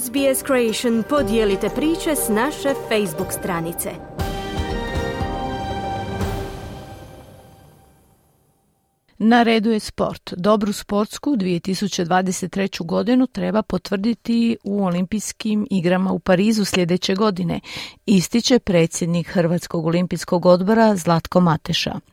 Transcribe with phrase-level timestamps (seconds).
[0.00, 3.90] SBS Creation podijelite priče s naše Facebook stranice.
[9.18, 10.32] Na redu je sport.
[10.36, 12.86] Dobru sportsku 2023.
[12.86, 17.60] godinu treba potvrditi u olimpijskim igrama u Parizu sljedeće godine,
[18.06, 22.11] ističe predsjednik Hrvatskog olimpijskog odbora Zlatko Mateša.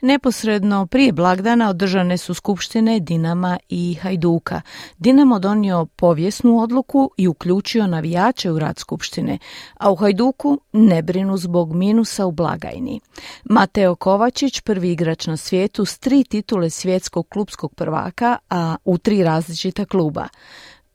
[0.00, 4.60] Neposredno prije blagdana održane su skupštine Dinama i Hajduka.
[4.98, 9.38] Dinamo donio povijesnu odluku i uključio navijače u rad skupštine,
[9.74, 13.00] a u Hajduku ne brinu zbog minusa u blagajni.
[13.44, 19.24] Mateo Kovačić, prvi igrač na svijetu s tri titule svjetskog klubskog prvaka, a u tri
[19.24, 20.28] različita kluba.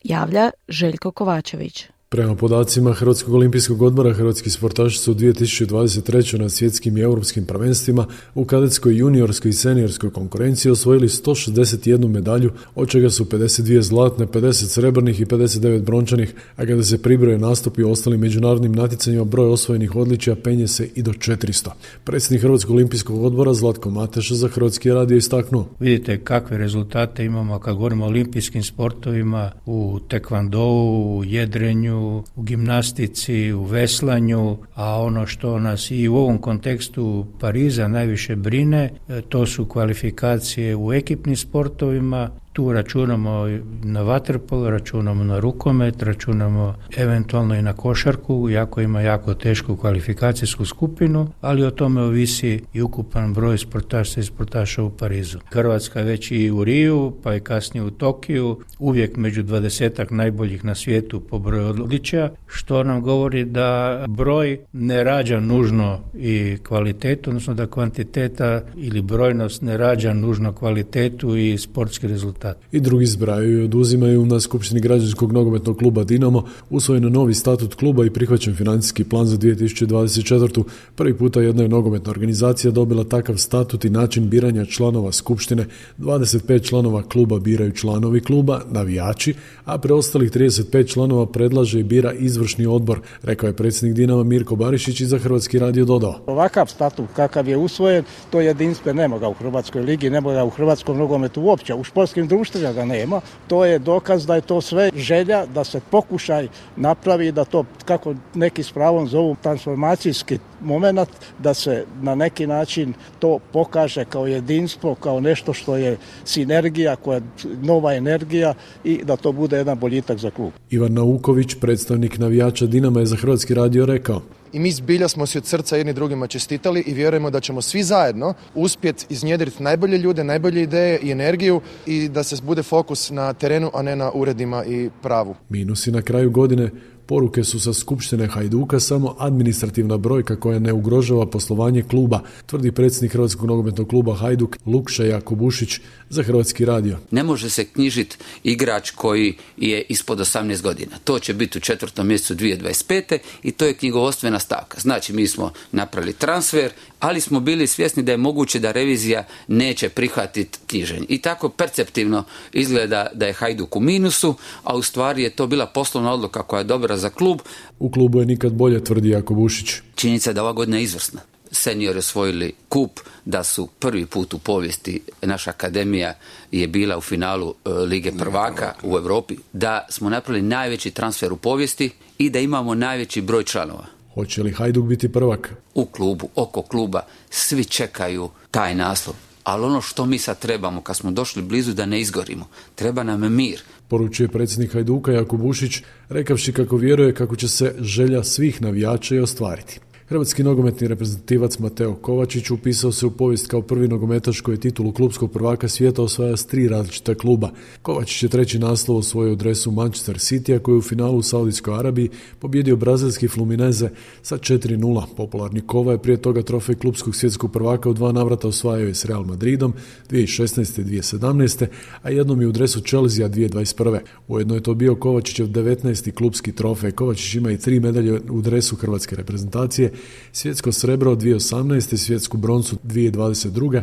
[0.03, 1.94] Javlja Željko Kovačević.
[2.15, 6.39] Prema podacima Hrvatskog olimpijskog odbora, hrvatski sportaši su u 2023.
[6.39, 12.89] na svjetskim i europskim prvenstvima u kadetskoj, juniorskoj i seniorskoj konkurenciji osvojili 161 medalju, od
[12.89, 17.91] čega su 52 zlatne, 50 srebrnih i 59 brončanih, a kada se pribroje nastupi u
[17.91, 21.69] ostalim međunarodnim natjecanjima, broj osvojenih odličja penje se i do 400.
[22.03, 25.67] Predsjednik Hrvatskog olimpijskog odbora Zlatko Mateša za Hrvatski radio istaknuo.
[25.79, 32.04] Vidite kakve rezultate imamo kad govorimo o olimpijskim sportovima, u tekvandou, u jedrenju,
[32.35, 38.91] u gimnastici, u veslanju, a ono što nas i u ovom kontekstu Pariza najviše brine,
[39.09, 43.47] e, to su kvalifikacije u ekipnim sportovima, tu računamo
[43.83, 50.65] na vaterpol, računamo na rukomet, računamo eventualno i na košarku, jako ima jako tešku kvalifikacijsku
[50.65, 55.39] skupinu, ali o tome ovisi i ukupan broj sportaša i sportaša u Parizu.
[55.51, 60.75] Hrvatska već i u Riju, pa i kasnije u Tokiju, uvijek među dvadesetak najboljih na
[60.75, 67.53] svijetu po broju odličja, što nam govori da broj ne rađa nužno i kvalitetu, odnosno
[67.53, 72.44] da kvantiteta ili brojnost ne rađa nužno kvalitetu i sportski rezultat.
[72.71, 78.05] I drugi zbraju i oduzimaju na Skupštini građanskog nogometnog kluba Dinamo usvojeno novi statut kluba
[78.05, 80.63] i prihvaćen financijski plan za 2024.
[80.95, 85.65] Prvi puta jedna je nogometna organizacija dobila takav statut i način biranja članova Skupštine.
[85.97, 89.33] 25 članova kluba biraju članovi kluba, navijači,
[89.65, 95.01] a preostalih 35 članova predlaže i bira izvršni odbor, rekao je predsjednik Dinama Mirko Barišić
[95.01, 96.15] i za Hrvatski radio dodao.
[96.25, 100.49] Ovakav statut kakav je usvojen, to jedinstve nema ga u Hrvatskoj ligi, nema ga u
[100.49, 101.73] Hrvatskom nogometu uopće.
[101.73, 105.79] U športskim društvima ga nema, to je dokaz da je to sve želja da se
[105.91, 111.09] pokušaj napravi da to, kako neki s pravom zovu, transformacijski moment,
[111.39, 117.15] da se na neki način to pokaže kao jedinstvo, kao nešto što je sinergija, koja
[117.15, 117.23] je
[117.61, 118.53] nova energija
[118.83, 120.51] i da to bude jedan boljitak za klub.
[120.69, 124.21] Ivan Nauković, predstavnik navijača Dinama je za Hrvatski radio rekao
[124.55, 127.83] i mi zbilja smo si od srca jedni drugima čestitali i vjerujemo da ćemo svi
[127.83, 133.33] zajedno uspjeti iznjedriti najbolje ljude, najbolje ideje i energiju i da se bude fokus na
[133.33, 135.35] terenu, a ne na uredima i pravu.
[135.49, 136.71] Minusi na kraju godine
[137.05, 143.11] Poruke su sa Skupštine Hajduka samo administrativna brojka koja ne ugrožava poslovanje kluba, tvrdi predsjednik
[143.11, 145.79] Hrvatskog nogometnog kluba Hajduk Lukša Jakobušić
[146.09, 146.97] za Hrvatski radio.
[147.11, 150.97] Ne može se knjižiti igrač koji je ispod 18 godina.
[151.03, 153.17] To će biti u četvrtom mjesecu 2025.
[153.43, 154.79] i to je knjigovostvena stavka.
[154.79, 159.89] Znači mi smo napravili transfer, ali smo bili svjesni da je moguće da revizija neće
[159.89, 161.05] prihvatiti knjiženje.
[161.09, 162.23] I tako perceptivno
[162.53, 166.59] izgleda da je Hajduk u minusu, a u stvari je to bila poslovna odluka koja
[166.59, 167.39] je dobra za klub.
[167.79, 169.73] U klubu je nikad bolje, tvrdi Jakobušić.
[169.95, 171.21] Činjenica je da ova godina je izvrsna.
[171.51, 176.13] Seniori osvojili kup, da su prvi put u povijesti naša akademija
[176.51, 181.37] je bila u finalu e, Lige prvaka u Europi, da smo napravili najveći transfer u
[181.37, 183.85] povijesti i da imamo najveći broj članova.
[184.13, 185.53] Hoće li Hajduk biti prvak?
[185.73, 189.15] U klubu, oko kluba, svi čekaju taj naslov.
[189.45, 193.33] Ali ono što mi sad trebamo, kad smo došli blizu da ne izgorimo, treba nam
[193.33, 193.61] mir.
[193.87, 199.19] Poručuje predsjednik Hajduka Jakub Bušić, rekavši kako vjeruje kako će se želja svih navijača i
[199.19, 199.79] ostvariti.
[200.07, 204.91] Hrvatski nogometni reprezentativac Mateo Kovačić upisao se u povijest kao prvi nogometaš koji je titulu
[204.91, 207.49] klubskog prvaka svijeta osvaja s tri različita kluba.
[207.81, 211.21] Kovačić je treći naslov osvojio u dresu Manchester City, a koji je u finalu u
[211.21, 212.09] Saudijskoj Arabiji
[212.39, 213.89] pobjedio brazilski Flumineze
[214.21, 215.03] sa 4-0.
[215.17, 219.05] Popularni Kova je prije toga trofej klubskog svjetskog prvaka u dva navrata osvajao je s
[219.05, 219.73] Real Madridom
[220.09, 220.81] 2016.
[220.81, 221.65] i 2017.
[222.01, 223.99] a jednom je u dresu Chelsea 2021.
[224.27, 226.11] Ujedno je to bio Kovačićev 19.
[226.11, 226.91] klubski trofej.
[226.91, 229.94] Kovačić ima i tri medalje u dresu hrvatske reprezentacije
[230.31, 231.97] svjetsko srebro 2018.
[231.97, 233.81] svjetsku broncu 2022.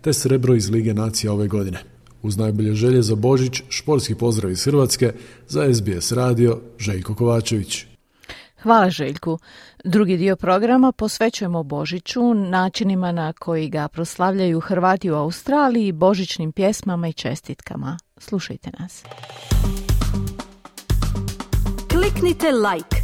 [0.00, 1.78] te srebro iz Lige nacija ove godine.
[2.22, 5.12] Uz najbolje želje za Božić, športski pozdrav iz Hrvatske,
[5.48, 7.86] za SBS radio, Željko Kovačević.
[8.62, 9.38] Hvala Željku.
[9.84, 17.08] Drugi dio programa posvećujemo Božiću, načinima na koji ga proslavljaju Hrvati u Australiji, božićnim pjesmama
[17.08, 17.98] i čestitkama.
[18.18, 19.04] Slušajte nas.
[21.92, 23.03] Kliknite like,